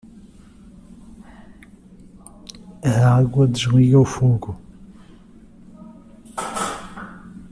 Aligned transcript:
A 2.83 2.91
água 3.19 3.47
desliga 3.47 3.99
o 3.99 4.03
fogo. 4.03 4.59